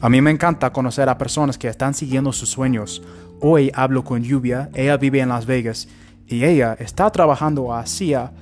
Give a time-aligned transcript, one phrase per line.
[0.00, 3.02] A mí me encanta conocer a personas que están siguiendo sus sueños.
[3.40, 5.88] Hoy hablo con Lluvia, ella vive en Las Vegas
[6.26, 8.32] y ella está trabajando hacia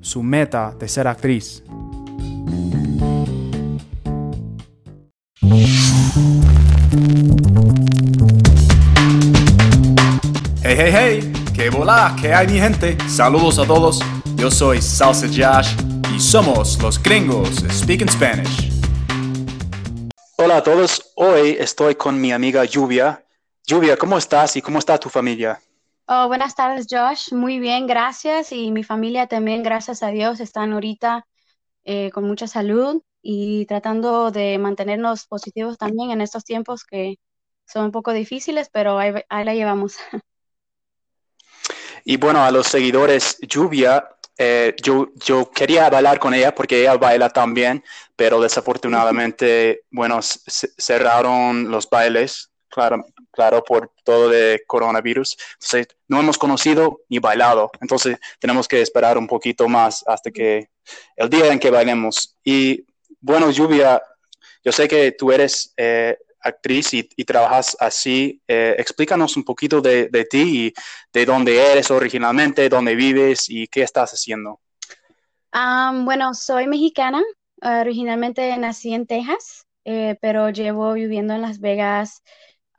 [0.00, 1.62] su meta de ser actriz.
[10.62, 12.98] Hey, hey, hey, qué bola, qué hay mi gente.
[13.08, 14.00] Saludos a todos.
[14.34, 15.68] Yo soy Salsa Josh
[16.12, 18.65] y somos los gringos Speaking Spanish.
[20.46, 23.26] Hola a todos, hoy estoy con mi amiga Lluvia.
[23.66, 25.60] Lluvia, ¿cómo estás y cómo está tu familia?
[26.06, 27.32] Oh, buenas tardes, Josh.
[27.32, 28.52] Muy bien, gracias.
[28.52, 31.26] Y mi familia también, gracias a Dios, están ahorita
[31.82, 37.16] eh, con mucha salud y tratando de mantenernos positivos también en estos tiempos que
[37.66, 39.96] son un poco difíciles, pero ahí, la llevamos.
[42.08, 46.96] Y bueno, a los seguidores, Lluvia, eh, yo, yo quería bailar con ella porque ella
[46.96, 47.82] baila también,
[48.14, 55.36] pero desafortunadamente, bueno, cerraron los bailes, claro, claro, por todo de coronavirus.
[56.08, 57.70] No hemos conocido ni bailado.
[57.80, 60.68] Entonces, tenemos que esperar un poquito más hasta que
[61.16, 62.36] el día en que bailemos.
[62.44, 62.84] Y
[63.20, 64.02] bueno, Lluvia,
[64.62, 68.40] yo sé que tú eres eh, actriz y, trabajas así.
[68.46, 70.74] Eh, explícanos un poquito de, ti y
[71.12, 74.60] de dónde eres originalmente, dónde vives y qué estás haciendo.
[75.52, 77.22] bueno, soy mexicana.
[77.62, 82.22] Originalmente nací en Texas, eh, pero llevo viviendo en Las Vegas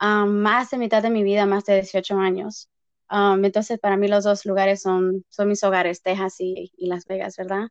[0.00, 2.68] más de mitad de mi vida, más de 18 años.
[3.10, 7.68] entonces, para mí los dos lugares son, son mis hogares, Texas y, Las Vegas, ¿verdad?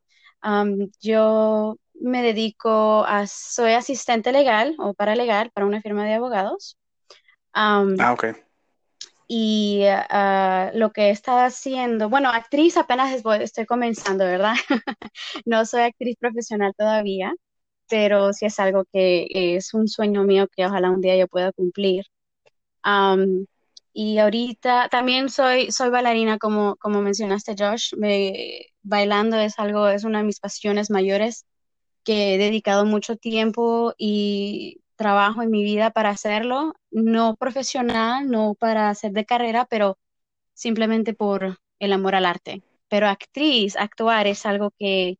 [1.01, 6.77] yo me dedico a, soy asistente legal o paralegal para una firma de abogados.
[7.99, 8.25] ah, ok.
[9.27, 14.53] Y ah, lo que he estado haciendo, bueno, actriz apenas estoy comenzando, ¿verdad?
[15.45, 17.33] no soy actriz profesional todavía,
[17.89, 21.51] pero sí es algo que es un sueño mío que ojalá un día yo pueda
[21.51, 22.05] cumplir.
[23.93, 27.93] y ahorita también soy, soy bailarina, como, como mencionaste, Josh.
[27.97, 31.45] Me, bailando es algo, es una de mis pasiones mayores
[32.07, 38.55] que he dedicado mucho tiempo y trabajo en mi vida para hacerlo, no profesional, no
[38.55, 39.97] para hacer de carrera, pero
[40.53, 42.63] simplemente por el amor al arte.
[42.87, 45.17] Pero actriz, actuar es algo que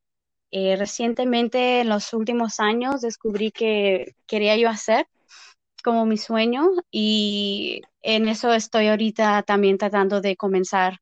[0.51, 5.07] eh, recientemente, en los últimos años, descubrí que quería yo hacer
[5.83, 10.99] como mi sueño y en eso estoy ahorita también tratando de comenzar.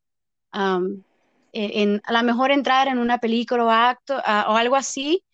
[1.53, 5.24] en, a lo mejor entrar en una película o acto o algo así,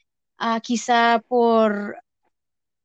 [0.62, 1.97] quizá por,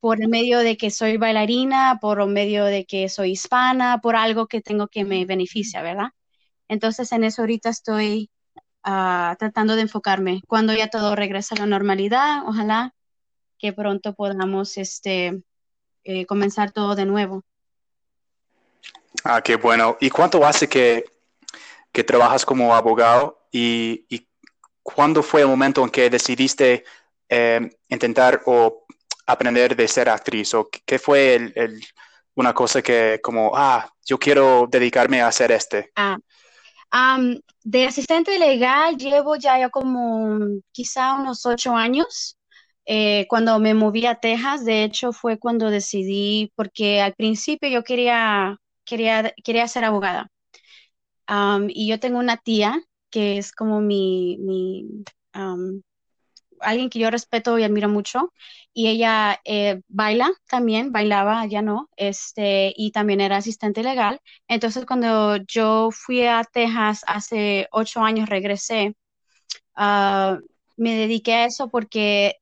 [0.00, 4.16] por el medio de que soy bailarina, por el medio de que soy hispana, por
[4.16, 6.10] algo que tengo que me beneficia, ¿verdad?
[6.68, 8.30] Entonces en eso ahorita estoy
[8.82, 10.42] ah, tratando de enfocarme.
[10.46, 12.94] Cuando ya todo regresa a la normalidad, ojalá
[13.58, 15.42] que pronto podamos este,
[16.04, 17.42] eh, comenzar todo de nuevo.
[19.24, 19.96] Ah, qué bueno.
[20.00, 21.04] ¿Y cuánto hace que,
[21.90, 23.48] que trabajas como abogado?
[23.50, 24.28] ¿Y, ¿Y
[24.82, 26.84] cuándo fue el momento en que decidiste
[27.28, 28.86] eh, intentar o
[29.26, 30.54] aprender de ser actriz?
[30.54, 31.82] ¿O qué fue el,
[32.34, 35.90] una cosa que como, ah, yo quiero dedicarme a hacer este?
[35.96, 37.18] Ah,
[37.64, 40.38] de asistente legal llevo ya, como
[40.72, 42.38] quizá unos ocho años.
[42.88, 47.82] Eh, cuando me moví a Texas, de hecho fue cuando decidí, porque al principio yo
[47.82, 50.30] quería, quería, quería ser abogada.
[51.68, 55.04] y yo tengo una tía que es como mi, mi
[56.60, 58.32] alguien que yo respeto y admiro mucho,
[58.72, 64.20] y ella eh, baila también, bailaba, ya no, este, y también era asistente legal.
[64.48, 68.96] Entonces, cuando yo fui a Texas hace ocho años, regresé,
[69.76, 70.38] ah,
[70.76, 72.36] me dediqué a eso porque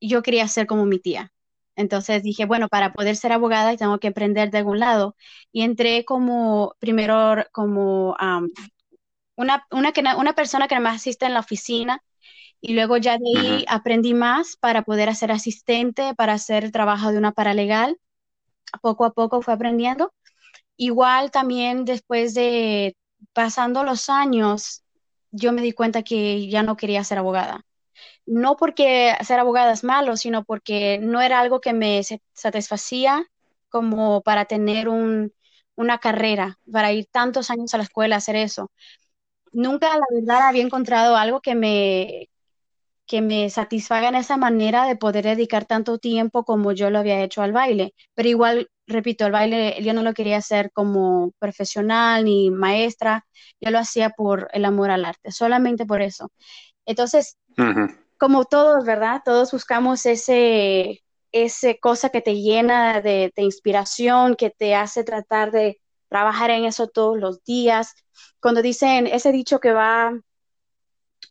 [0.00, 1.32] yo quería ser como mi tía.
[1.76, 5.16] Entonces dije, bueno, para poder ser abogada tengo que aprender de algún lado.
[5.52, 8.16] Y entré como, primero, como
[9.36, 12.02] una, una, una persona que me asiste en la oficina
[12.60, 17.12] y luego ya de ahí aprendí más para poder hacer asistente, para hacer el trabajo
[17.12, 17.98] de una paralegal.
[18.82, 20.12] Poco a poco fue aprendiendo.
[20.76, 22.96] Igual también después de
[23.32, 24.84] pasando los años,
[25.30, 27.64] yo me di cuenta que ya no quería ser abogada.
[28.26, 32.02] No porque ser abogada es malo, sino porque no era algo que me
[32.32, 33.24] satisfacía
[33.70, 35.32] como para tener un,
[35.76, 38.70] una carrera, para ir tantos años a la escuela a hacer eso.
[39.52, 42.28] Nunca, la verdad, había encontrado algo que me,
[43.08, 47.22] que me satisfaga en esa manera de poder dedicar tanto tiempo como yo lo había
[47.24, 47.94] hecho al baile.
[48.14, 53.26] Pero igual, repito, el baile yo no lo quería hacer como profesional ni maestra,
[53.60, 56.30] yo lo hacía por el amor al arte, solamente por eso.
[56.84, 57.38] Entonces,
[58.18, 59.22] como todos, ¿verdad?
[59.24, 61.02] Todos buscamos ese,
[61.32, 66.88] ese cosa que te llena de, inspiración, que te hace tratar de trabajar en eso
[66.88, 67.94] todos los días.
[68.40, 70.12] Cuando dicen ese dicho que va,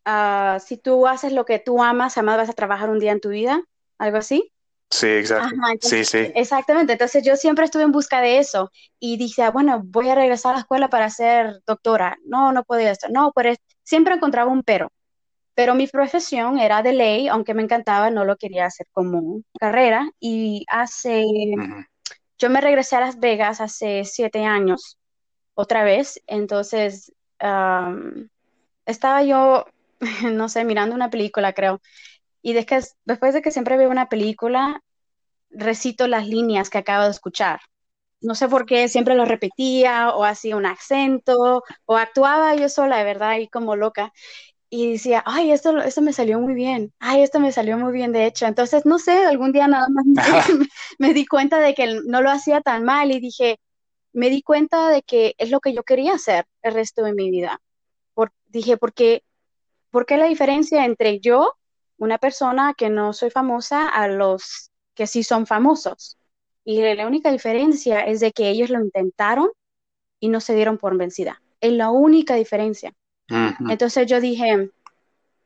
[0.08, 3.20] uh, si tú haces lo que tú amas, jamás vas a trabajar un día en
[3.20, 3.62] tu vida,
[3.98, 4.52] algo así.
[4.90, 5.54] Sí, exacto.
[5.82, 6.32] sí, sí.
[6.34, 6.94] Exactamente.
[6.94, 10.52] Entonces yo siempre estuve en busca de eso y dije, ah, bueno, voy a regresar
[10.52, 12.18] a la escuela para ser doctora.
[12.24, 13.12] No, no podía estar.
[13.12, 14.92] No, pero siempre encontraba un pero.
[15.56, 20.10] Pero mi profesión era de ley, aunque me encantaba, no lo quería hacer como carrera.
[20.22, 21.26] Y hace,
[22.38, 24.98] yo me regresé a Las Vegas hace siete años,
[25.56, 26.22] otra vez.
[26.28, 27.12] Entonces,
[28.86, 29.66] estaba yo,
[30.34, 31.82] no sé, mirando una película, creo
[32.48, 34.82] y después de que siempre veo una película,
[35.50, 37.60] recito las líneas que acabo de escuchar.
[38.22, 43.00] No sé por qué siempre lo repetía o hacía un acento o actuaba yo sola,
[43.00, 44.14] de verdad, y como loca.
[44.70, 48.14] Y decía, ay, esto, esto me salió muy bien, ay, esto me salió muy bien,
[48.14, 48.46] de hecho.
[48.48, 50.06] Entonces, no sé, algún día nada más
[51.00, 53.60] me, di cuenta de que no lo hacía tan mal y dije,
[54.14, 57.30] me di cuenta de que es lo que yo quería hacer el resto de mi
[57.32, 57.62] vida.
[58.14, 59.24] Por, dije, porque,
[59.92, 61.54] ¿por qué la diferencia entre yo
[61.98, 66.18] una persona que no soy famosa a los que sí son famosos.
[66.66, 69.50] Y la única diferencia es de que ellos lo intentaron
[70.20, 71.42] y no se dieron por vencida.
[71.62, 72.94] Es la única diferencia.
[73.70, 74.70] Entonces yo dije,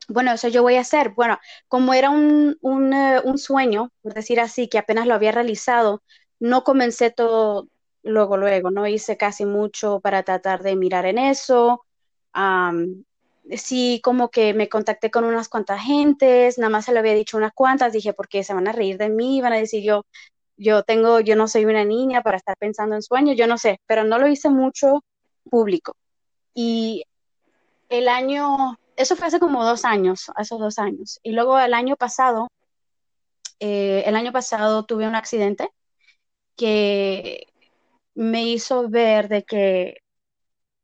[0.08, 1.10] bueno, eso yo voy a hacer.
[1.10, 2.56] Bueno, como era un,
[2.92, 6.02] eh, un, sueño, por decir así, que apenas lo había realizado,
[6.38, 7.68] no comencé todo
[8.02, 11.84] luego, luego, no hice casi mucho para tratar de mirar en eso
[13.50, 17.36] sí, como que me contacté con unas cuantas gentes, nada más se lo había dicho
[17.36, 20.04] unas cuantas, dije, porque se van a reír de mí, van a decir yo,
[20.56, 23.80] yo tengo, yo no soy una niña para estar pensando en sueños, yo no sé,
[23.86, 25.04] pero no lo hice mucho
[25.50, 25.96] público.
[26.54, 27.04] Y
[27.88, 31.20] el año, eso fue hace como dos años, esos dos años.
[31.22, 32.48] Y luego el año pasado,
[33.60, 35.70] eh, el año pasado tuve un accidente
[36.56, 37.46] que
[38.14, 40.02] me hizo ver de que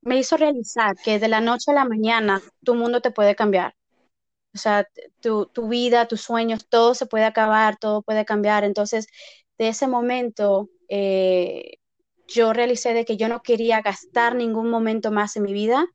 [0.09, 3.75] me hizo realizar que de la noche a la mañana tu mundo te puede cambiar.
[4.55, 4.89] O sea,
[5.21, 8.65] tu, tu vida, tus sueños, todo se puede acabar, todo puede cambiar.
[8.65, 9.09] Entonces,
[9.59, 11.77] de ese momento, eh,
[12.29, 15.87] yo realicé de que yo no quería gastar ningún momento más en mi vida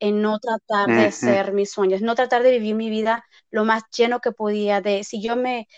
[0.00, 3.84] en no tratar de ser mis sueños, no tratar de vivir mi vida lo más
[3.96, 5.68] lleno que podía, de si yo me,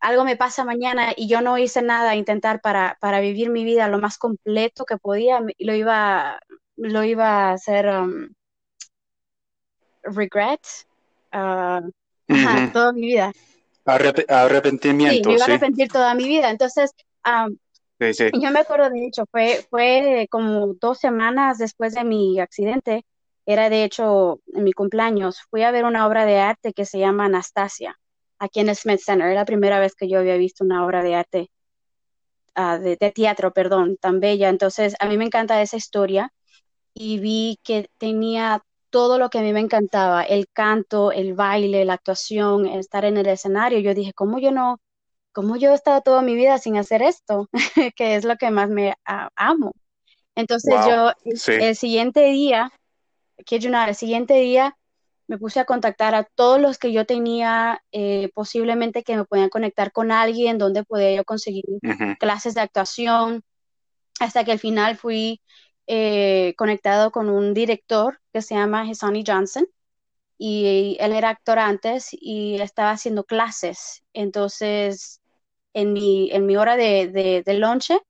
[0.00, 3.88] algo me pasa mañana y yo no hice nada, intentar para, para vivir mi vida
[3.88, 6.40] lo más completo que podía, lo iba,
[6.78, 8.28] lo iba a hacer um,
[10.02, 10.60] regret
[11.32, 11.90] uh,
[12.72, 13.32] toda mi vida.
[13.84, 15.14] arrepentimiento.
[15.14, 16.50] Sí, me iba a arrepentir toda mi vida.
[16.50, 16.92] Entonces,
[17.26, 17.56] um,
[17.98, 23.04] yo me acuerdo, de hecho, fue, fue como dos semanas después de mi accidente,
[23.44, 26.98] era de hecho en mi cumpleaños, fui a ver una obra de arte que se
[26.98, 27.98] llama Anastasia,
[28.38, 29.26] aquí en el Smith Center.
[29.26, 31.50] Era la primera vez que yo había visto una obra de arte,
[32.56, 34.48] uh, de, de, teatro, perdón, tan bella.
[34.48, 36.30] Entonces, a mí me encanta esa historia
[36.98, 41.84] y vi que tenía todo lo que a mí me encantaba, el canto, el baile,
[41.84, 43.78] la actuación, estar en el escenario.
[43.78, 44.80] Yo dije, ¿cómo yo no,
[45.32, 47.48] cómo yo he estado toda mi vida sin hacer esto?
[47.96, 48.94] que es lo que más me
[49.36, 49.72] amo.
[50.34, 51.12] Entonces yo
[51.52, 52.72] el siguiente día,
[53.46, 54.76] que el siguiente día
[55.26, 59.50] me puse a contactar a todos los que yo tenía eh, posiblemente que me podían
[59.50, 61.64] conectar con alguien, donde podía yo conseguir
[62.18, 63.42] clases de actuación,
[64.20, 65.40] hasta que al final fui
[65.88, 69.66] eh, conectado con un director que se llama Hesani Johnson
[70.38, 74.04] y él era actor antes y estaba haciendo clases.
[74.12, 75.20] Entonces,
[75.74, 78.00] en mi, en mi hora de, de, de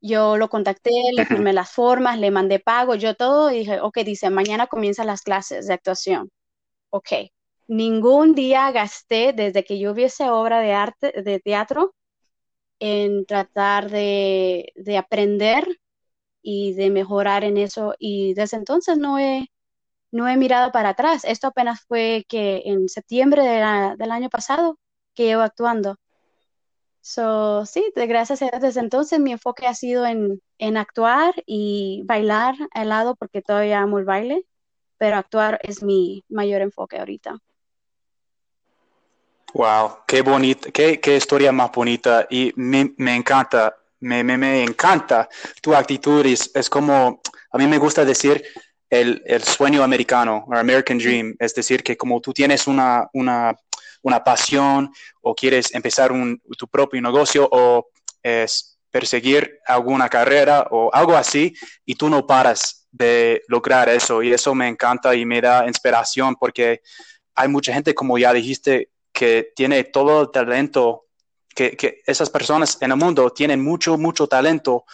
[0.00, 3.98] yo lo contacté, le firmé las formas, le mandé pago, yo todo, y dije, ok,
[4.00, 6.30] dice, mañana comienzan las clases de actuación.
[6.90, 7.08] Ok,
[7.68, 11.94] ningún día gasté desde que yo vi esa obra de arte, de teatro,
[12.78, 15.66] en tratar de, de aprender
[16.44, 17.94] y de mejorar en eso.
[17.98, 19.50] Y desde entonces no he,
[20.12, 21.24] no he mirado para atrás.
[21.24, 24.78] Esto apenas fue que en septiembre del año pasado
[25.14, 25.96] que llevo actuando.
[27.00, 31.34] So, sí, de, gracias a Dios, desde entonces mi enfoque ha sido en, en actuar
[31.46, 34.46] y bailar al lado porque todavía amo el baile,
[34.98, 37.38] pero actuar es mi mayor enfoque ahorita.
[39.54, 45.28] Wow, qué bonita, qué, qué historia más bonita y me, me encanta me, me, encanta
[45.60, 46.24] tu actitud.
[46.26, 47.20] Es, es, como,
[47.50, 48.44] a mí me gusta decir
[48.88, 51.34] el, el sueño americano, o American Dream.
[51.38, 53.56] Es decir, que como tú tienes una, una,
[54.02, 54.92] una pasión
[55.22, 57.88] o quieres empezar un, tu propio negocio o
[58.22, 61.52] es perseguir alguna carrera o algo así
[61.84, 66.36] y tú no paras de lograr eso y eso me encanta y me da inspiración
[66.36, 66.80] porque
[67.34, 71.03] hay mucha gente, como ya dijiste, que tiene todo el talento
[71.54, 74.84] que, esas personas en el mundo tienen mucho, mucho talento,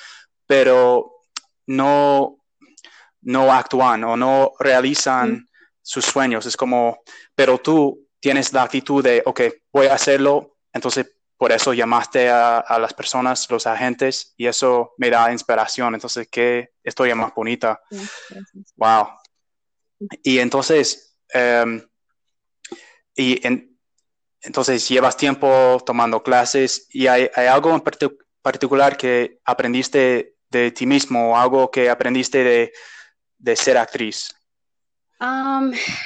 [0.47, 1.23] pero
[1.67, 2.38] no,
[3.23, 5.47] no actúan o no realizan
[5.83, 6.47] sus sueños.
[6.47, 7.02] Es como,
[7.35, 9.40] pero tú tienes la actitud de, ok,
[9.73, 11.07] voy a hacerlo, entonces
[11.40, 15.95] por eso llamaste a, las personas, los agentes, y eso me da inspiración.
[15.95, 17.81] Entonces, qué historia más bonita.
[18.76, 19.09] Wow.
[20.23, 21.83] Y entonces, em,
[23.17, 23.40] y
[24.42, 27.82] entonces llevas tiempo tomando clases y hay, algo en
[28.42, 32.73] particular que aprendiste de ti mismo, algo que aprendiste de,
[33.38, 34.35] de ser actriz.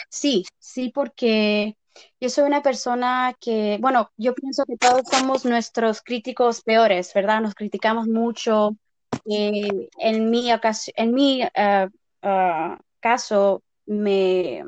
[0.09, 1.77] sí, sí, porque
[2.21, 7.41] yo soy una persona que, bueno, yo pienso que todos somos nuestros críticos peores, ¿verdad?
[7.41, 8.77] Nos criticamos mucho.
[9.27, 11.89] Eh, en mi, en mi eh,
[12.23, 14.65] ah, caso, me,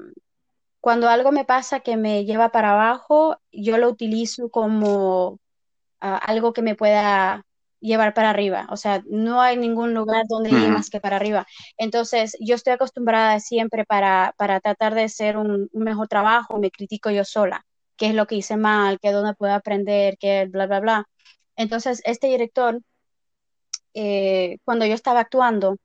[0.86, 5.40] cuando algo me pasa que me lleva para abajo, yo lo utilizo como
[6.00, 7.44] ah, algo que me pueda
[7.80, 8.68] llevar para arriba.
[8.70, 11.44] O sea, no hay ningún lugar donde ir más que para arriba.
[11.76, 17.10] Entonces, yo estoy acostumbrada siempre para, para tratar de hacer un, mejor trabajo, me critico
[17.10, 17.66] yo sola,
[17.96, 21.08] qué es lo que hice mal, qué es donde puedo aprender, qué bla, bla, bla.
[21.56, 22.80] Entonces, este director,
[23.94, 25.78] eh, cuando yo estaba actuando,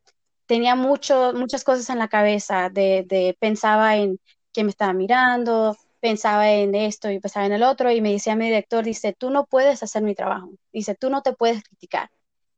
[0.46, 4.20] tenía mucho, muchas cosas en la cabeza, de, de pensaba en
[4.54, 8.36] que me estaba mirando, pensaba en esto y pensaba en el otro y me decía
[8.36, 12.10] mi director, dice, tú no puedes hacer mi trabajo, dice, tú no te puedes criticar.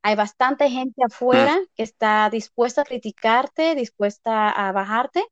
[0.01, 1.65] Hay bastante gente afuera mm.
[1.75, 5.23] que está dispuesta a criticarte, dispuesta a bajarte.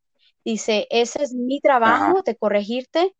[0.45, 3.13] Dice, ese es mi trabajo de corregirte.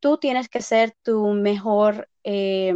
[0.00, 2.74] Tú tienes que ser tu mejor eh,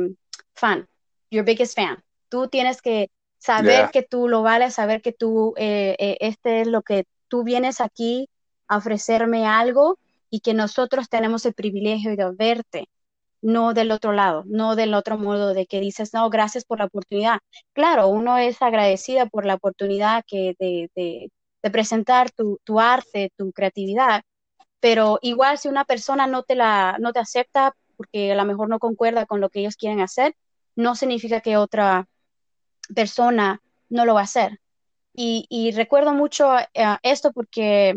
[0.55, 0.89] fan,
[1.31, 2.03] your biggest fan.
[2.29, 6.67] Tú tienes que saber que tú lo vales, saber que tú, eh, eh, este es
[6.67, 8.31] lo que tú vienes aquí
[8.67, 9.99] a ofrecerme algo
[10.33, 12.89] y que nosotros tenemos el privilegio de verte,
[13.43, 16.87] no del otro lado, no del otro modo de que dices, no, gracias por la
[16.87, 17.41] oportunidad.
[17.75, 21.31] Claro, uno es agradecida por la oportunidad que de,
[21.71, 24.23] presentar tu, arte, tu creatividad,
[24.81, 28.71] pero igual si una persona no te, la, no te acepta porque a lo mejor
[28.71, 30.35] no concuerda con lo que ellos quieren hacer,
[30.77, 32.09] no significa que otra
[32.95, 33.61] persona
[33.91, 34.61] no lo va a hacer.
[35.15, 37.95] Y, recuerdo mucho eh, esto porque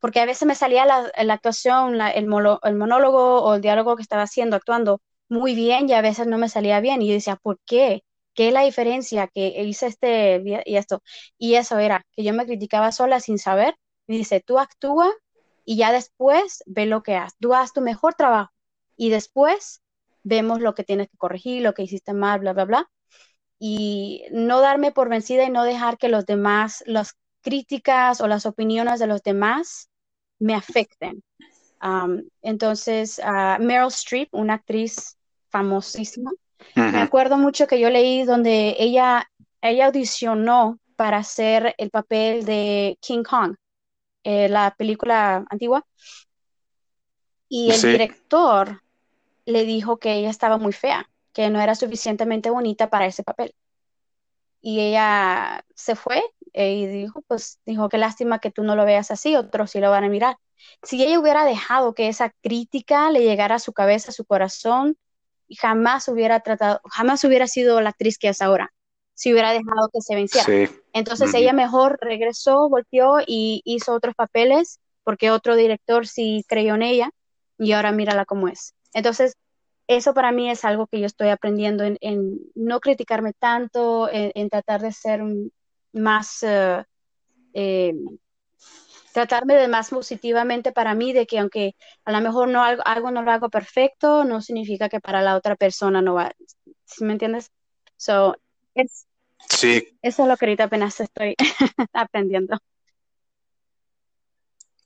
[0.00, 4.56] porque a veces me salía la, actuación, el, monólogo o el diálogo que estaba haciendo,
[4.56, 7.02] actuando muy bien y a veces no me salía bien.
[7.02, 8.02] Y yo decía, ¿por qué?
[8.34, 11.02] ¿Qué es la diferencia que hice este y esto?
[11.38, 13.76] Y eso era que yo me criticaba sola sin saber.
[14.06, 15.10] Me dice, tú actúa
[15.64, 17.36] y ya después ve lo que haces.
[17.38, 18.52] Tú haz tu mejor trabajo
[18.96, 19.82] y después
[20.22, 22.90] vemos lo que tienes que corregir, lo que hiciste mal, bla, bla, bla.
[23.58, 28.46] Y no darme por vencida y no dejar que los demás, las críticas o las
[28.46, 29.89] opiniones de los demás
[30.40, 31.22] me afecten.
[32.42, 33.20] entonces,
[33.60, 35.16] Meryl Streep, una actriz
[35.48, 36.32] famosísima,
[36.74, 39.30] me acuerdo mucho que yo leí donde ella,
[39.62, 43.54] ella audicionó para hacer el papel de King Kong,
[44.24, 45.86] eh, la película antigua,
[47.48, 48.82] y el director
[49.46, 53.54] le dijo que ella estaba muy fea, que no era suficientemente bonita para ese papel.
[54.60, 59.10] Y ella se fue y dijo, pues dijo, qué lástima que tú no lo veas
[59.10, 60.36] así, otros sí lo van a mirar.
[60.82, 64.96] Si ella hubiera dejado que esa crítica le llegara a su cabeza, a su corazón,
[65.58, 68.72] jamás hubiera tratado, jamás hubiera sido la actriz que es ahora,
[69.14, 70.46] si hubiera dejado que se venciera.
[70.92, 76.82] Entonces ella mejor regresó, volteó y hizo otros papeles, porque otro director sí creyó en
[76.82, 77.10] ella,
[77.58, 78.74] y ahora mírala cómo es.
[78.92, 79.36] Entonces,
[79.96, 84.80] eso para mí es algo que yo estoy aprendiendo en, no criticarme tanto, en, tratar
[84.82, 85.20] de ser
[85.92, 86.84] más, eh,
[87.54, 87.94] eh,
[89.12, 93.22] tratarme de más positivamente para mí, de que aunque a lo mejor no algo, no
[93.22, 96.30] lo hago perfecto, no significa que para la otra persona no va,
[96.84, 97.50] ¿sí me entiendes?
[97.96, 98.36] So,
[98.76, 99.08] es,
[99.48, 99.98] sí.
[100.02, 101.34] Eso es lo que ahorita apenas estoy
[101.92, 102.58] aprendiendo.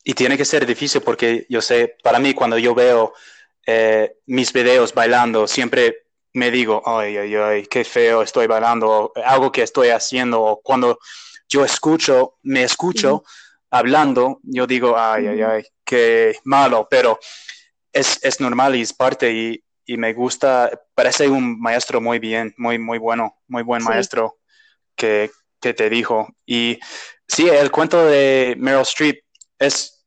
[0.02, 3.12] Y tiene que ser difícil porque yo sé, para mí cuando yo veo
[3.66, 6.04] eh, mis videos bailando, siempre
[6.34, 10.98] me digo, ay, ay, ay, qué feo estoy bailando, algo que estoy haciendo, o cuando
[11.48, 13.22] yo escucho, me escucho
[13.70, 17.18] hablando, yo digo, ay, ay, ay, qué malo, pero
[17.92, 22.54] es, es normal y es parte y, y, me gusta, parece un maestro muy bien,
[22.56, 24.38] muy, muy bueno, muy buen maestro
[24.96, 25.30] que,
[25.60, 26.28] que, te dijo.
[26.44, 26.78] Y
[27.28, 29.24] sí, el cuento de Meryl Streep
[29.58, 30.04] es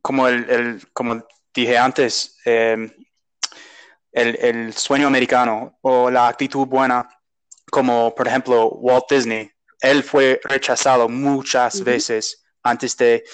[0.00, 2.76] como el, el como dije antes, eh,
[4.12, 7.08] el, sueño americano o la actitud buena,
[7.70, 9.50] como por ejemplo Walt Disney.
[9.80, 13.24] Él fue rechazado muchas veces antes de,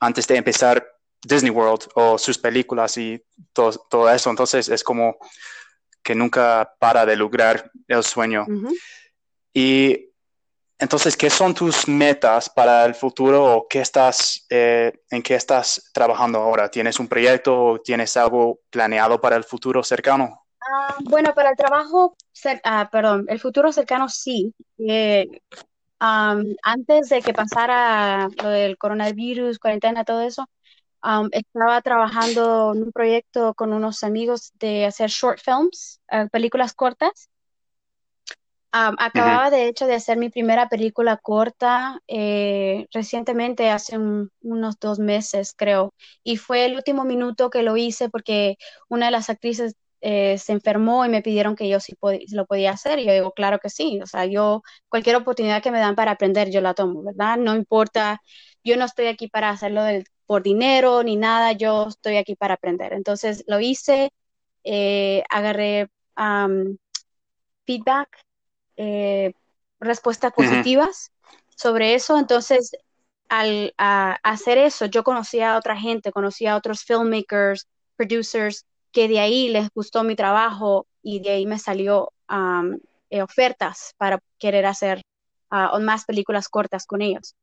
[0.00, 0.86] antes de empezar
[1.22, 3.22] Disney World o sus películas y
[3.52, 4.30] todo, todo, eso.
[4.30, 5.16] Entonces es como
[6.02, 8.46] que nunca para de lograr el sueño.
[9.54, 10.07] Y
[10.78, 15.90] entonces, ¿qué son tus metas para el futuro o qué estás, eh, en qué estás
[15.92, 16.70] trabajando ahora?
[16.70, 20.46] ¿Tienes un proyecto o tienes algo planeado para el futuro cercano?
[20.60, 22.16] Ah, bueno, para el trabajo,
[22.62, 24.54] ah, perdón, el futuro cercano sí.
[24.78, 25.26] Eh,
[25.98, 30.46] antes de que pasara lo del coronavirus, cuarentena, todo eso,
[31.32, 37.28] estaba trabajando en un proyecto con unos amigos de hacer short films, eh, películas cortas
[38.72, 45.54] acababa de hecho de hacer mi primera película corta eh, recientemente, hace unos dos meses
[45.56, 48.56] creo, y fue el último minuto que lo hice porque
[48.88, 51.94] una de las actrices eh, se enfermó y me pidieron que yo sí
[52.32, 55.72] lo podía hacer y yo digo, claro que sí, o sea, yo cualquier oportunidad que
[55.72, 57.36] me dan para aprender yo la tomo, ¿verdad?
[57.38, 58.20] No importa,
[58.62, 59.82] yo no estoy aquí para hacerlo
[60.26, 62.92] por dinero ni nada, yo estoy aquí para aprender.
[62.92, 64.12] Entonces lo hice,
[64.64, 65.88] eh, agarré
[67.66, 68.08] feedback
[68.78, 69.32] eh,
[69.80, 71.12] respuestas positivas
[71.54, 72.18] sobre eso.
[72.18, 72.72] Entonces,
[73.28, 77.66] al hacer eso, yo conocí a otra gente, conocí a otros filmmakers,
[77.96, 82.12] producers, que de ahí les gustó mi trabajo y de ahí me salió
[83.10, 85.02] eh, ofertas para querer hacer
[85.50, 87.34] uh, más películas cortas con ellos.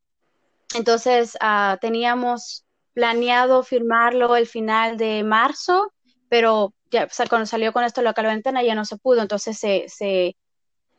[0.74, 5.92] Entonces, ah, teníamos planeado firmarlo el final de marzo,
[6.30, 10.36] pero ya, cuando salió con esto local ventana ya no se pudo, entonces se, se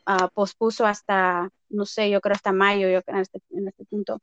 [0.06, 3.84] uh, pospuso hasta, no sé, yo creo hasta mayo, yo creo en este, en este
[3.84, 4.20] punto.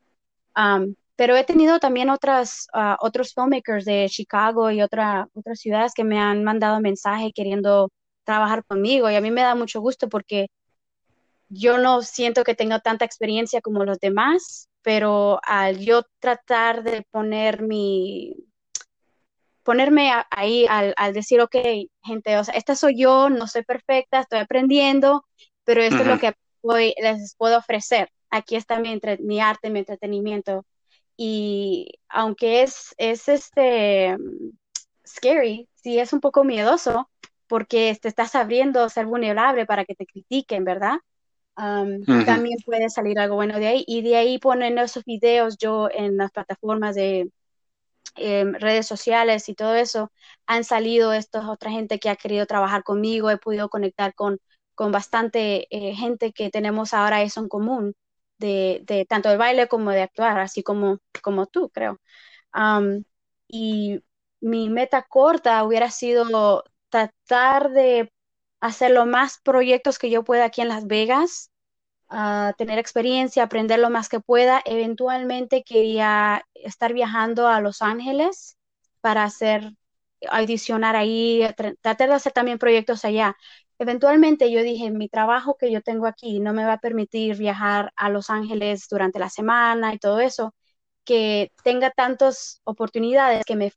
[1.15, 6.03] pero he tenido también otras, uh, otros filmmakers de Chicago y otra, otras ciudades que
[6.03, 7.89] me han mandado mensaje queriendo
[8.23, 10.47] trabajar conmigo y a mí me da mucho gusto porque
[11.49, 17.05] yo no siento que tenga tanta experiencia como los demás, pero al yo tratar de
[17.11, 18.35] poner mi,
[19.63, 21.55] ponerme ahí al, al, decir, ok,
[22.03, 25.25] gente, o sea, esta soy yo, no soy perfecta, estoy aprendiendo
[25.63, 26.33] pero esto es lo que
[27.01, 28.09] les puedo ofrecer.
[28.29, 30.65] Aquí está mi, mi arte, mi entretenimiento.
[31.15, 34.17] Y aunque es, es este
[35.07, 37.09] scary, sí es un poco miedoso,
[37.47, 40.97] porque te estás abriendo a ser vulnerable para que te critiquen, ¿verdad?
[41.55, 43.83] También puede salir algo bueno de ahí.
[43.87, 47.29] Y de ahí ponen esos videos yo en las plataformas de
[48.15, 50.11] em, redes sociales y todo eso,
[50.47, 54.39] han salido estos otra gente que ha querido trabajar conmigo, he podido conectar con
[54.75, 57.95] con bastante eh, gente que tenemos ahora eso en común,
[58.37, 61.99] de, tanto de baile como de actuar, así como, como tú, creo.
[63.47, 64.01] y
[64.41, 68.11] mi meta corta hubiera sido tratar de
[68.59, 71.51] hacer lo más proyectos que yo pueda aquí en Las Vegas,
[72.57, 74.61] tener experiencia, aprender lo más que pueda.
[74.65, 78.57] Eventualmente quería estar viajando a Los Ángeles
[79.01, 79.71] para hacer,
[80.29, 81.45] audicionar ahí,
[81.81, 83.35] tratar de hacer también proyectos allá
[83.83, 87.91] eventualmente yo dije, mi trabajo que yo tengo aquí no me va a permitir viajar
[87.95, 90.55] a Los Ángeles durante la semana y todo eso,
[91.05, 93.71] que tenga tantas oportunidades que me,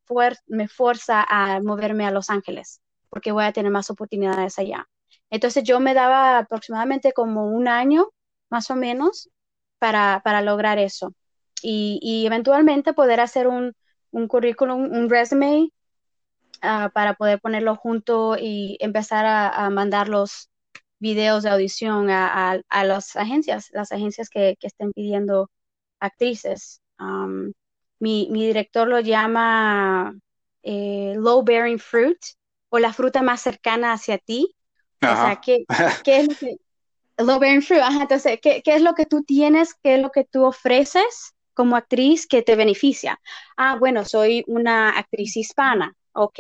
[0.47, 4.87] me fuerza a moverme a Los Ángeles, porque voy a tener más oportunidades allá.
[5.31, 8.09] Entonces yo me daba aproximadamente como un año,
[8.49, 9.29] más o menos,
[9.79, 11.13] para, lograr eso.
[11.63, 13.75] Y, eventualmente poder hacer un,
[14.13, 15.71] un currículum, un resume
[16.69, 20.51] Ah, para poder ponerlo junto y empezar a, mandar los
[20.99, 25.49] videos de audición a, las agencias, las agencias que, estén pidiendo
[26.01, 26.83] actrices.
[28.01, 30.13] mi, director lo llama
[30.65, 32.19] eh, low bearing fruit
[32.69, 34.57] o la fruta más cercana hacia ti.
[35.03, 35.65] O sea, ¿qué,
[36.05, 36.57] es lo que,
[37.19, 37.83] low bearing fruit?
[38.01, 39.75] entonces, ¿qué, ¿qué es lo que tú tienes?
[39.75, 41.33] ¿Qué es lo que tú ofreces?
[41.55, 43.19] como actriz que te beneficia.
[43.57, 46.39] Ah, bueno, soy una actriz hispana ok.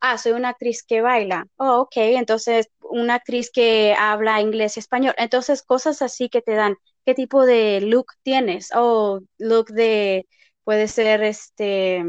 [0.00, 1.46] Ah, soy una actriz que baila.
[1.56, 1.92] Oh, ok.
[1.96, 5.14] Entonces, una actriz que habla inglés y español.
[5.18, 6.76] Entonces, cosas así que te dan.
[7.04, 8.70] ¿Qué tipo de look tienes?
[8.74, 10.26] Oh, look de,
[10.64, 12.02] puede ser este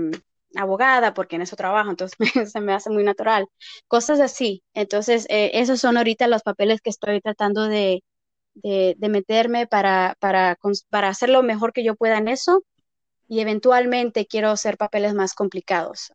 [0.55, 2.17] abogada, porque en eso trabajo, entonces
[2.51, 3.47] se me hace muy natural.
[3.87, 4.63] Cosas así.
[4.73, 8.03] Entonces, eh, esos son ahorita los papeles que estoy tratando de,
[8.55, 10.57] de, meterme para, para,
[10.89, 12.63] para hacer lo mejor que yo pueda en eso.
[13.27, 16.11] Y eventualmente quiero hacer papeles más complicados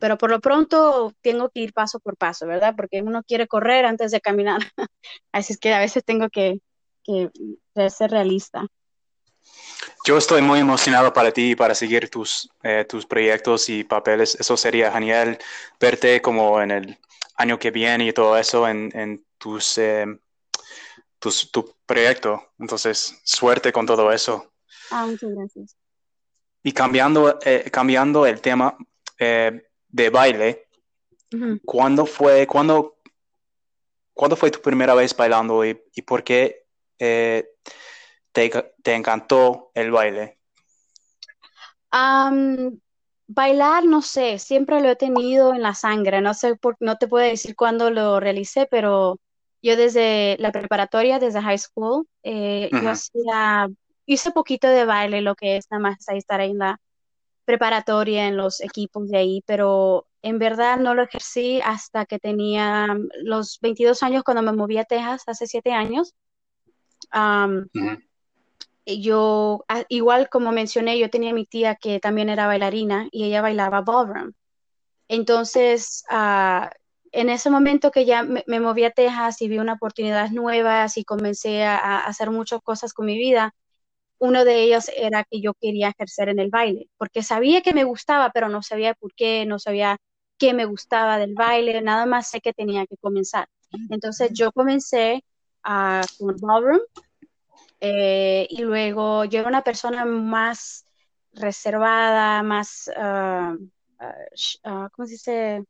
[0.00, 2.74] pero por lo pronto tengo que ir paso por paso, ¿verdad?
[2.76, 4.60] Porque uno quiere correr antes de caminar.
[5.32, 6.60] Así es que a veces tengo que,
[7.88, 8.66] ser realista.
[10.06, 14.36] Yo estoy muy emocionado para ti y para seguir tus, eh, tus proyectos y papeles.
[14.38, 15.38] Eso sería genial
[15.80, 16.98] verte como en el
[17.36, 20.04] año que viene y todo eso en, tus, eh,
[21.18, 22.52] tus, tu proyecto.
[22.58, 24.52] Entonces, suerte con todo eso.
[24.90, 25.76] Ah, muchas gracias.
[26.62, 28.76] Y cambiando, eh, cambiando el tema,
[29.88, 30.68] de baile,
[31.64, 32.98] ¿cuándo fue, cuándo
[34.18, 35.74] ¿cuándo fue tu primera vez bailando y,
[36.04, 36.66] por qué
[36.98, 37.50] eh,
[38.32, 38.50] te,
[38.82, 40.38] te, encantó el baile?
[43.28, 46.20] bailar, no sé, siempre lo he tenido en la sangre.
[46.20, 49.18] No sé, por, no te puedo decir cuándo lo realicé, pero
[49.62, 53.68] yo desde la preparatoria, desde high school, eh, yo hacía,
[54.06, 56.80] hice poquito de baile, lo que es nada más ahí estar ahí en la
[57.48, 62.94] preparatoria, en los equipos de ahí, pero en verdad no lo ejercí hasta que tenía
[63.22, 66.14] los 22 años cuando me moví a Texas, hace siete años.
[68.84, 73.40] Yo, ah, igual como mencioné, yo tenía mi tía que también era bailarina y ella
[73.40, 74.32] bailaba ballroom.
[75.08, 76.68] Entonces, uh,
[77.12, 81.04] en ese momento que ya me, moví a Texas y vi una oportunidades nuevas y
[81.04, 83.54] comencé a, hacer muchas cosas con mi vida,
[84.18, 87.84] uno de ellos era que yo quería ejercer en el baile, porque sabía que me
[87.84, 89.96] gustaba, pero no sabía por qué, no sabía
[90.38, 93.48] qué me gustaba del baile, nada más sé que tenía que comenzar.
[93.90, 95.24] Entonces yo comencé
[95.62, 96.80] a, con ballroom
[97.80, 100.84] eh, y luego yo era una persona más
[101.32, 105.64] reservada, más, uh, uh, ¿cómo se dice?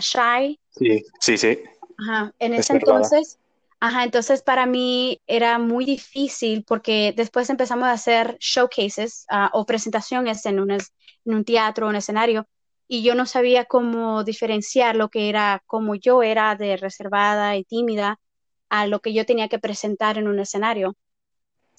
[0.00, 0.58] shy.
[0.70, 1.58] Sí, sí, sí.
[1.98, 2.32] Ajá.
[2.38, 3.38] En ese entonces,
[3.80, 9.66] ajá, entonces para mí era muy difícil porque después empezamos a hacer showcases uh, o
[9.66, 10.80] presentaciones en un, en
[11.26, 11.44] un
[11.84, 12.46] un escenario,
[12.88, 17.64] y yo no sabía cómo diferenciar lo que era, como yo era de reservada y
[17.64, 18.20] tímida,
[18.68, 20.96] a lo que yo tenía que presentar en un escenario.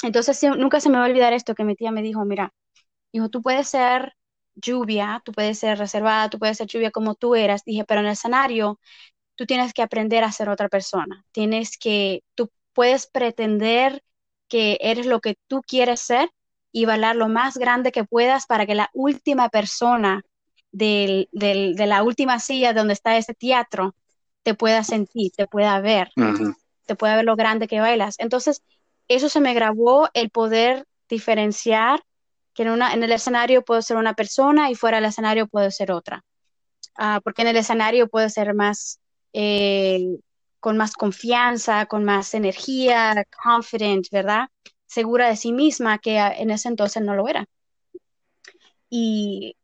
[0.04, 2.54] Entonces nunca se me va a olvidar esto que mi tía me dijo, mira,
[3.12, 4.14] hijo, tú puedes ser
[4.56, 8.08] lluvia, tú puedes ser reservada, tú puedes ser lluvia como tú eras, dije, pero en
[8.08, 8.80] el escenario
[9.38, 14.04] tú tienes que aprender a ser otra persona, tienes que, tú puedes pretender
[14.50, 16.30] que eres lo que tú quieres ser
[16.72, 20.24] y bailar lo más grande que puedas para que la última persona
[20.72, 23.96] del, de la última silla donde está ese teatro
[24.44, 26.12] te pueda sentir, te pueda ver,
[26.86, 28.16] te pueda ver lo grande que bailas.
[28.20, 28.64] Entonces,
[29.08, 32.04] eso se me grabó el poder diferenciar
[32.54, 35.70] que en, una, en el escenario puedo ser una persona y fuera del escenario puedo
[35.70, 36.24] ser otra.
[36.98, 39.00] Ah, porque en el escenario puedo ser más,
[39.40, 40.20] eh,
[40.60, 44.50] con más confianza, con más energía, confident, ¿verdad?
[44.88, 47.46] Segura de sí misma, que en ese entonces no lo era.
[48.90, 49.56] Y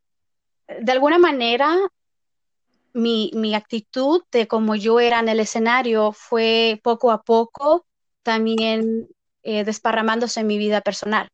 [0.68, 1.76] de alguna manera,
[2.92, 7.84] mi, mi actitud de como yo era en el escenario fue poco a poco
[8.22, 9.08] también
[9.42, 11.30] eh, desparramándose en mi vida personal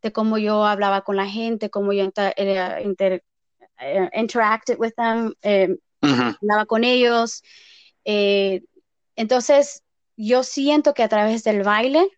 [0.00, 3.22] de cómo yo hablaba con la gente, cómo yo eh, inter,
[3.78, 7.42] eh, interacted with them, eh, hablaba con ellos.
[8.04, 9.82] Entonces,
[10.16, 12.08] yo siento que a través del baile,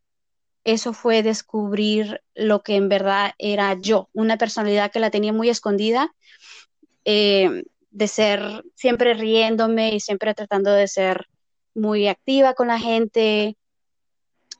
[0.64, 5.50] eso fue descubrir lo que en verdad era yo, una personalidad que la tenía muy
[5.50, 6.14] escondida,
[7.04, 11.26] de ser siempre riéndome y siempre tratando de ser
[11.74, 13.56] muy activa con la gente,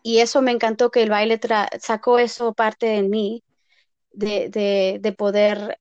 [0.07, 1.41] y eso me encantó que el baile
[1.81, 3.43] sacó eso parte de mí,
[4.13, 5.79] de, poder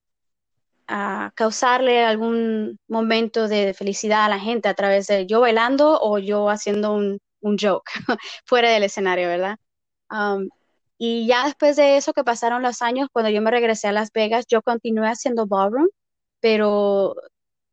[0.87, 6.19] ah, causarle algún momento de felicidad a la gente a través de yo bailando o
[6.19, 7.19] yo haciendo un,
[7.59, 7.91] joke
[8.45, 9.57] fuera del escenario, ¿verdad?
[10.09, 10.49] Um,
[10.97, 14.11] y ya después de eso que pasaron los años, cuando yo me regresé a Las
[14.13, 15.89] Vegas, yo continué haciendo ballroom,
[16.39, 17.15] pero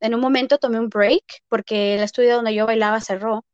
[0.01, 3.45] en un momento tomé un break porque el estudio donde yo bailaba cerró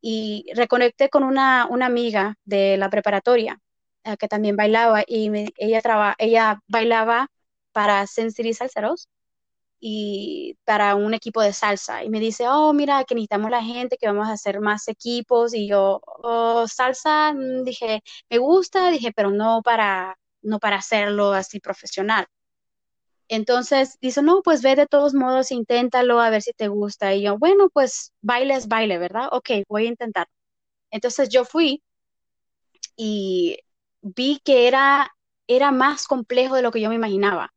[0.00, 3.60] y reconecté con una, una amiga de la preparatoria
[4.04, 7.28] eh, que también bailaba y ella, traba, ella bailaba
[7.72, 9.08] para Sensory Salseros
[9.80, 13.96] y para un equipo de salsa y me dice, oh, mira, que necesitamos la gente,
[13.98, 19.12] que vamos a hacer más equipos y yo, oh, salsa, mm, dije, me gusta, dije,
[19.12, 22.26] pero no para, no para hacerlo así profesional.
[23.28, 27.14] Entonces dice, no, pues ve de todos modos, inténtalo a ver si te gusta.
[27.14, 29.28] Y yo, bueno, pues baile es baile, ¿verdad?
[29.32, 30.28] Ok, voy a intentar.
[30.90, 31.82] Entonces yo fui
[32.96, 33.58] y
[34.02, 35.14] vi que era,
[35.46, 37.52] era más complejo de lo que yo me imaginaba.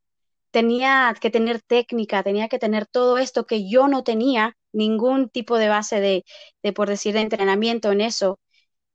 [0.55, 5.57] Tenía que tener técnica, tenía que tener todo esto que yo no tenía, ningún tipo
[5.57, 6.23] de base de,
[6.63, 8.39] de por decir, de entrenamiento en eso.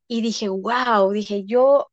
[0.08, 1.90] Y dije, wow, dije, yo,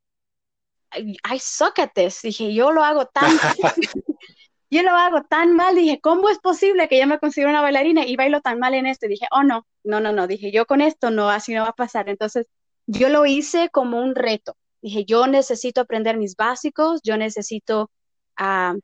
[0.95, 2.21] I suck at this.
[2.21, 3.25] Dije, yo lo hago tan
[4.69, 8.06] yo lo hago tan mal, dije, ¿cómo es posible que yo me considere una bailarina
[8.06, 9.08] y bailo tan mal en esto?
[9.08, 11.71] Y dije, oh no, no, no, no, dije, yo con esto no, así no va
[11.71, 12.08] a pasar.
[12.08, 12.47] Entonces,
[12.86, 14.56] yo lo hice como un reto.
[14.82, 17.91] Dije, yo necesito aprender mis básicos, yo necesito
[18.38, 18.75] ah,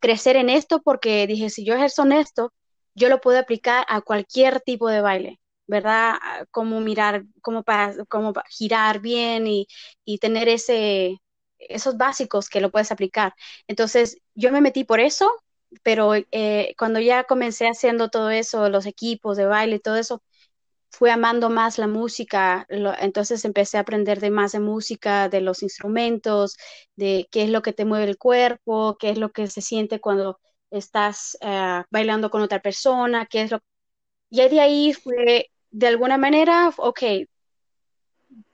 [0.00, 2.52] crecer en esto porque dije, si yo ejerzo en esto,
[2.94, 6.14] yo lo puedo aplicar a cualquier tipo de baile, ¿verdad?
[6.50, 9.66] Como mirar, como para, como girar bien y,
[10.04, 11.18] y tener ese,
[11.58, 13.34] esos básicos que lo puedes aplicar.
[13.68, 15.30] Entonces, yo me metí por eso,
[15.82, 20.22] pero eh, cuando ya comencé haciendo todo eso, los equipos de baile todo eso,
[20.90, 25.62] fui amando más la música, entonces empecé a aprender de más de música, de los
[25.62, 26.56] instrumentos,
[26.96, 30.00] de qué es lo que te mueve el cuerpo, qué es lo que se siente
[30.00, 33.60] cuando estás eh, bailando con otra persona, qué es lo...
[34.30, 37.02] Y de ahí fue, de alguna manera, ok,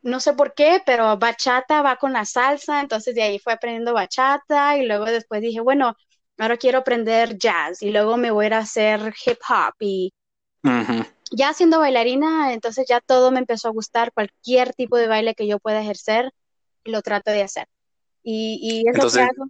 [0.03, 3.93] no sé por qué, pero bachata va con la salsa, entonces de ahí fue aprendiendo
[3.95, 5.95] bachata y luego después dije, bueno,
[6.39, 10.13] ahora quiero aprender jazz y luego me voy a hacer hip hop y
[11.31, 15.47] ya siendo bailarina, entonces ya todo me empezó a gustar, cualquier tipo de baile que
[15.47, 16.33] yo pueda ejercer,
[16.85, 17.67] lo trato de hacer.
[18.23, 19.47] Y, y es lo que hago.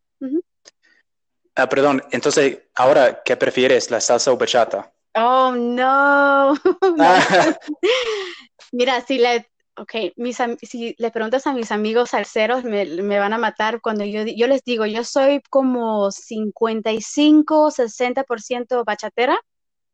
[1.55, 4.93] Ah, perdón, entonces, ahora, ¿qué prefieres, la salsa o bachata?
[5.15, 6.55] Oh, no.
[7.01, 7.57] Ah.
[8.73, 13.33] Mira, si le, okay, mis, si le preguntas a mis amigos salseros, me, me, van
[13.33, 19.41] a matar cuando yo, yo les digo, yo soy como 55, 60% bachatera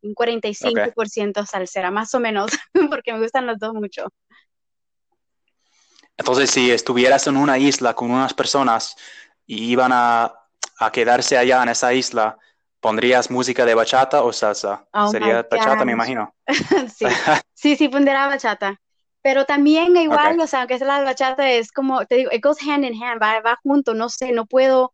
[0.03, 2.51] un 45% salsera, más o menos,
[2.91, 4.09] porque me gustan los dos mucho.
[6.17, 8.97] Entonces, si estuvieras en una isla con unas personas
[9.47, 10.39] y iban a,
[10.93, 12.37] quedarse allá en esa isla,
[12.81, 14.85] ¿pondrías música de bachata o salsa?
[14.93, 16.35] Oh Sería bachata, me imagino.
[16.97, 17.07] sí.
[17.55, 18.81] sí, sí, pondría bachata.
[19.23, 22.59] Pero también igual, o sea, aunque sea la bachata, es como, te digo, it goes
[22.61, 24.93] hand in hand, va, va junto, no sé, no puedo,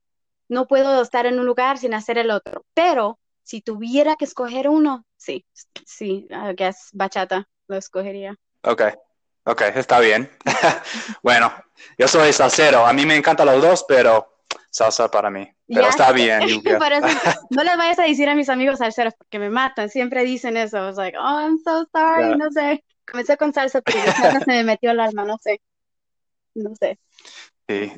[0.49, 2.67] no puedo estar en un lugar sin hacer el otro.
[2.75, 5.47] Pero si tuviera que escoger uno, sí,
[5.87, 8.37] sí, I guess bachata lo escogería.
[8.61, 8.83] Ok,
[9.45, 10.31] ok, está bien.
[11.23, 11.51] bueno,
[11.97, 15.51] yo soy salsero, a mí me encantan los dos, pero salsa para mí.
[15.67, 16.41] Pero está bien.
[17.51, 20.77] no les vayas a decir a mis amigos salseros porque me matan, siempre dicen eso.
[20.77, 22.85] I was like, oh, I'm so sorry, no sé.
[23.11, 25.63] Comencé con salsa, pero se me metió el alma, no sé.
[26.53, 26.99] No sé.
[27.67, 27.93] Sí,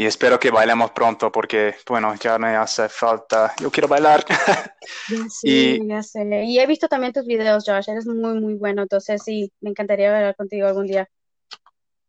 [0.00, 3.52] y espero que bailemos pronto porque, bueno, ya me hace falta.
[3.60, 4.24] Yo quiero bailar.
[5.10, 6.44] Ya sé, y, ya sé.
[6.44, 7.90] Y he visto también tus videos, Josh.
[7.90, 8.82] Eres muy, muy bueno.
[8.82, 11.08] Entonces, sí, me encantaría bailar contigo algún día.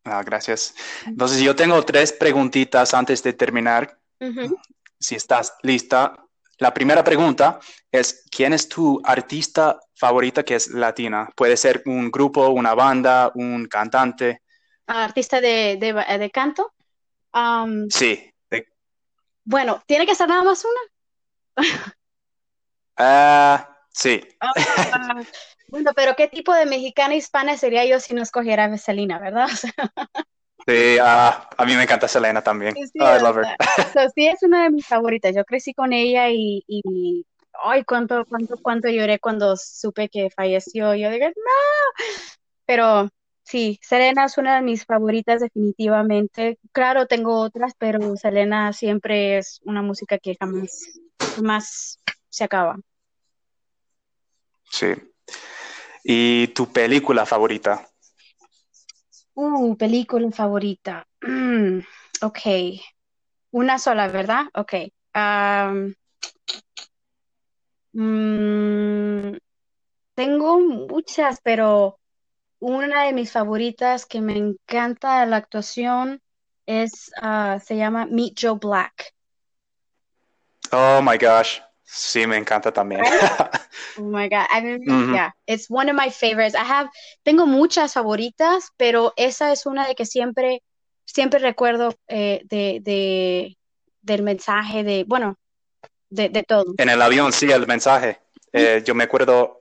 [0.04, 0.72] Ah, gracias.
[1.04, 3.98] Entonces, yo tengo tres preguntitas antes de terminar.
[4.98, 6.14] Si estás lista.
[6.58, 7.58] La primera pregunta
[7.90, 11.28] es, ¿quién es tu artista favorita que es latina?
[11.34, 14.42] Puede ser un grupo, una banda, un cantante.
[14.86, 16.72] ¿Artista de, de, de canto?
[17.90, 18.30] Sí.
[19.44, 21.56] Bueno, ¿tiene que ser nada más una?
[23.02, 24.20] Ah, sí.
[24.40, 25.22] Ah,
[25.68, 29.46] bueno, pero ¿qué tipo de mexicana hispana sería yo si no escogiera a Selena, verdad?
[30.66, 32.74] sí, ah, a mí me encanta Selena también.
[32.74, 33.46] Sí, I love her.
[34.14, 35.34] sí, es una de mis favoritas.
[35.34, 37.24] Yo crecí con ella y, y
[37.64, 40.94] ay, cuánto, cuánto, cuánto lloré cuando supe que falleció.
[40.94, 42.04] Yo dije, no,
[42.66, 43.08] pero
[43.50, 46.60] Sí, Selena es una de mis favoritas definitivamente.
[46.70, 51.00] Claro, tengo otras, pero Selena siempre es una música que jamás,
[51.34, 52.78] jamás se acaba.
[54.70, 54.94] Sí.
[56.04, 57.88] ¿Y tu película favorita?
[59.34, 61.04] Uh, película favorita.
[61.20, 61.80] Mm,
[62.22, 62.38] ok.
[63.50, 64.44] Una sola, ¿verdad?
[64.54, 64.74] Ok.
[67.94, 69.36] Mm,
[70.14, 71.99] tengo muchas, pero
[72.60, 76.22] una de mis favoritas que me encanta la actuación
[76.66, 79.12] es, uh, se llama Meet Joe Black.
[80.72, 81.60] Oh my gosh.
[81.82, 83.00] Sí, me encanta también.
[83.98, 84.46] oh my God.
[84.48, 86.54] I mean, yeah, it's one of my favorites.
[86.54, 86.88] I have,
[87.24, 90.62] tengo muchas favoritas, pero esa es una de que siempre,
[91.04, 93.56] siempre recuerdo eh, de, de,
[94.02, 95.36] del mensaje de, bueno,
[96.10, 96.64] de, de, todo.
[96.78, 98.20] En el avión, sí, el mensaje.
[98.52, 99.59] Eh, yo me acuerdo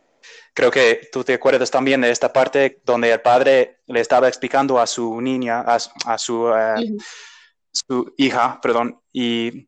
[0.54, 4.80] Creo que tú te acuerdas también de esta parte donde el padre le estaba explicando
[4.80, 6.96] a su niña, a, su, eh,
[7.72, 9.68] su hija, perdón, y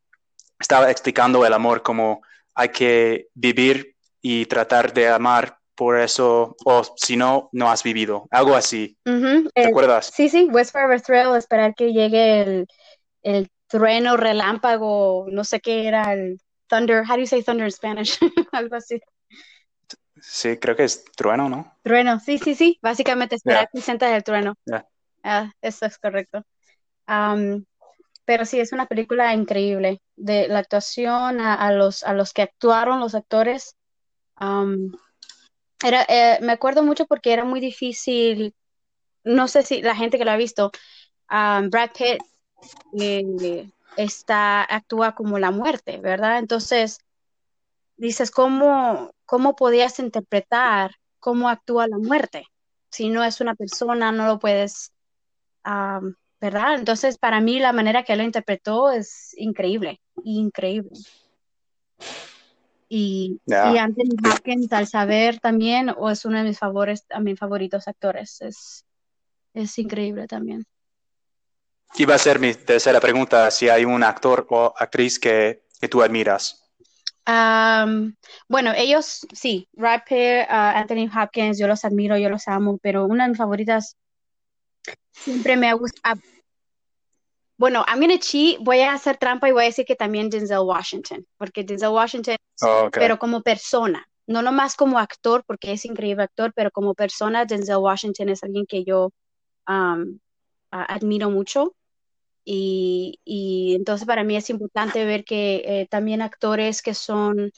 [0.60, 2.22] estaba explicando el amor como
[2.56, 8.28] hay que vivir y tratar de amar por eso, o si no, no has vivido,
[8.30, 8.98] algo así.
[9.04, 10.12] ¿Te acuerdas?
[10.14, 12.68] Sí, sí, West Forever Thrill, esperar que llegue el,
[13.24, 17.72] el trueno, relámpago, no sé qué era, el thunder, how do you say thunder in
[17.72, 18.20] Spanish?
[18.52, 19.02] algo así.
[20.22, 21.76] Sí, creo que es trueno, ¿no?
[21.84, 22.80] Trueno, sí, sí, sí.
[22.82, 24.56] Básicamente esperar que sientas el trueno.
[25.24, 26.44] Ah, eso es correcto.
[28.26, 30.02] pero sí, es una película increíble.
[30.16, 33.76] De la actuación a, los, a los que actuaron, los actores.
[35.84, 38.54] era, eh, me acuerdo mucho porque era muy difícil.
[39.24, 40.72] No sé si la gente que lo ha visto,
[41.30, 42.22] Brad Pitt
[43.00, 46.40] eh, está, actúa como la muerte, ¿verdad?
[46.40, 47.00] Entonces,
[47.98, 52.44] dices, ¿cómo, ¿cómo podías interpretar cómo actúa la muerte?
[52.90, 54.92] Si no es una persona, no lo puedes,
[56.42, 56.76] ¿verdad?
[56.76, 60.92] Entonces, para mí la manera que él lo interpretó es increíble, increíble.
[62.90, 67.88] Y, Anthony Hopkins, al saber también, o es uno de mis favores, a mis favoritos
[67.88, 68.42] actores.
[68.42, 68.86] Es,
[69.54, 70.66] es increíble también.
[71.96, 76.02] Iba a ser mi tercera pregunta, si hay un actor o actriz que, que tú
[76.02, 76.61] admiras.
[77.26, 83.24] Bueno, ellos sí, Pitt, uh, Anthony Hopkins, yo los admiro, yo los amo, pero una
[83.24, 83.96] de mis favoritas
[85.12, 86.20] siempre me ha gustado.
[87.58, 90.60] Bueno, I'm gonna cheat, voy a hacer trampa y voy a decir que también Denzel
[90.60, 96.24] Washington, porque Denzel Washington, oh, pero como persona, no nomás como actor, porque es increíble
[96.24, 99.12] actor, pero como persona, Denzel Washington es alguien que yo
[100.72, 101.76] admiro mucho.
[102.44, 107.52] Y, y, entonces para mí es importante ver que eh, también actores que son,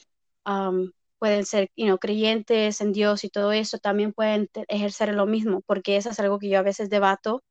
[1.18, 5.62] pueden ser you know, creyentes en Dios y todo eso, también pueden ejercer lo mismo,
[5.66, 7.42] porque eso es algo que yo a veces debato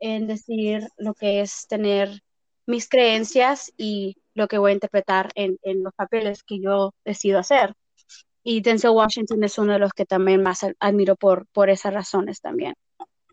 [0.00, 2.22] en decir lo que es tener
[2.66, 7.38] mis creencias y lo que voy a interpretar en, en los papeles que yo decido
[7.38, 7.74] hacer.
[8.48, 12.40] Y Denzel Washington es uno de los que también más admiro por, por esas razones
[12.40, 12.74] también.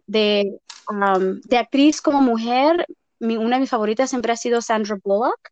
[0.07, 0.57] De,
[0.89, 2.87] um, de actriz como mujer,
[3.23, 5.51] una de mis favoritas siempre ha sido Sandra Bullock,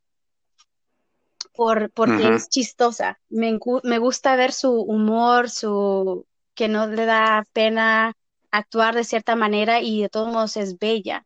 [1.54, 3.20] por, porque es chistosa.
[3.30, 8.14] Me, me gusta ver su humor, su que no le da pena
[8.52, 11.26] actuar de cierta manera y de todos modos es bella.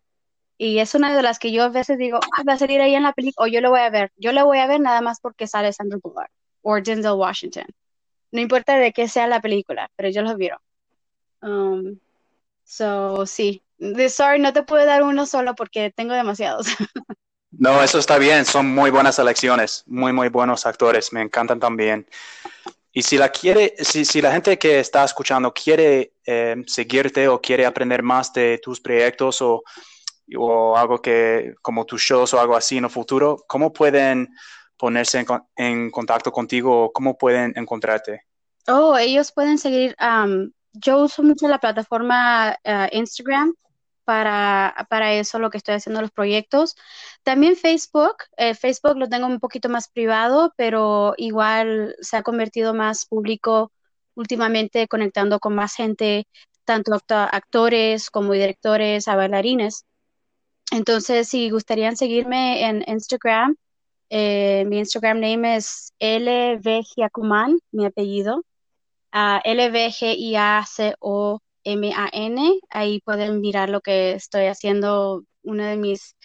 [0.58, 2.96] Y es una de las que yo a veces digo, ah, va a salir ahí
[2.96, 4.12] en la película, o yo lo voy a ver.
[4.16, 6.30] Yo lo voy a ver nada más porque sale Sandra Bullock
[6.62, 7.66] o Denzel Washington.
[8.32, 10.62] No importa de qué sea la película, pero yo los viro.
[11.42, 12.00] Um,
[12.64, 13.65] so, sí.
[14.10, 16.68] Sorry, no te puedo dar uno solo porque tengo demasiados.
[17.52, 18.46] no, eso está bien.
[18.46, 19.84] Son muy buenas elecciones.
[19.88, 21.12] Muy, muy buenos actores.
[21.14, 22.08] Me encantan también.
[22.92, 27.42] Y si la quiere, si, si la gente que está escuchando quiere eh, seguirte o
[27.42, 29.64] quiere aprender más de tus proyectos o,
[30.38, 34.30] o, algo que, como tus shows o algo así en el futuro, ¿cómo pueden
[34.78, 35.26] ponerse en,
[35.58, 38.22] en contacto contigo o cómo pueden encontrarte?
[38.68, 39.96] Oh, ellos pueden seguir,
[40.74, 43.54] yo uso mucho la plataforma eh, Instagram
[44.06, 46.76] para, para eso lo que estoy haciendo los proyectos.
[47.24, 52.74] También Facebook, eh, Facebook lo tengo un poquito más privado, pero igual se ha convertido
[52.74, 53.72] más público
[54.16, 56.28] últimamente conectando con más gente,
[56.64, 59.86] tanto actores como directores, a bailarines.
[60.72, 63.56] Entonces, si gustarían seguirme en Instagram,
[64.10, 68.44] eh, mi Instagram name es lvgiacuman, mi apellido,
[69.14, 70.96] uh, lvgiaco
[71.66, 72.60] M-A-N.
[72.70, 75.24] Ahí pueden mirar lo que estoy haciendo.
[75.44, 76.16] Una de mis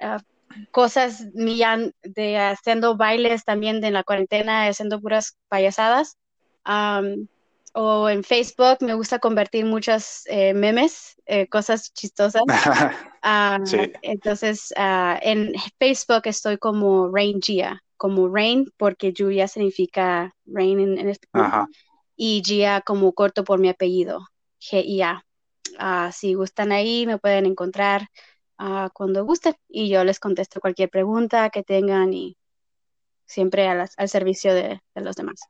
[0.00, 0.18] ah,
[0.70, 6.16] cosas de haciendo bailes también de la cuarentena, haciendo puras payasadas.
[7.74, 12.42] o en Facebook me gusta convertir muchos eh, memes, eh, cosas chistosas.
[14.02, 21.08] Entonces, ah, en Facebook estoy como Rain Gia, como Rain, porque lluvia significa rain en,
[21.08, 21.68] español,
[22.16, 24.26] y Gia como corto por mi apellido.
[24.64, 25.24] GIA.
[25.78, 28.08] Uh, si gustan ahí, me pueden encontrar
[28.58, 32.36] uh, cuando gusten y yo les contesto cualquier pregunta que tengan y
[33.26, 35.40] siempre al servicio de, los demás.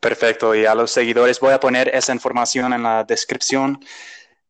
[0.00, 3.78] Perfecto, y a los seguidores voy a poner esa información en la descripción.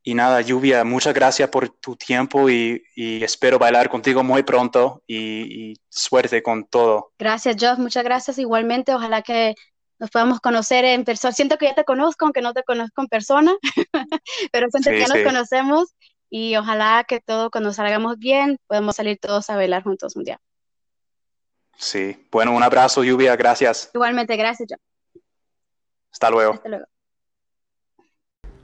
[0.02, 5.70] Y nada, Lluvia, muchas gracias por tu tiempo y, espero bailar contigo muy pronto y,
[5.70, 7.12] y, suerte con todo.
[7.18, 8.94] Gracias, Josh, muchas gracias igualmente.
[8.94, 9.54] Ojalá que
[10.02, 11.32] nos podamos conocer en persona.
[11.32, 13.54] Siento que ya te conozco, aunque no te conozco en persona,
[14.52, 15.94] pero siento que ya nos conocemos
[16.28, 20.40] y ojalá que todo cuando salgamos bien, podamos salir todos a bailar juntos un día.
[21.76, 23.90] Sí, bueno, un abrazo, Lluvia, gracias.
[23.94, 25.22] Igualmente, gracias, John.
[26.10, 26.54] Hasta luego.
[26.54, 26.91] Hasta luego.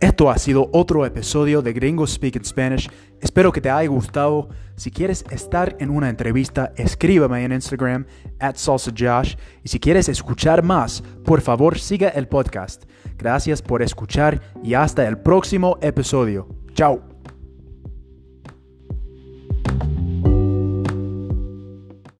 [0.00, 2.88] Esto ha sido otro episodio de Gringo Speak in Spanish.
[3.20, 4.48] Espero que te haya gustado.
[4.76, 8.06] Si quieres estar en una entrevista, escríbeme en Instagram
[8.38, 9.34] at salsajosh.
[9.64, 12.84] Y si quieres escuchar más, por favor siga el podcast.
[13.18, 16.46] Gracias por escuchar y hasta el próximo episodio.
[16.74, 17.17] Chao.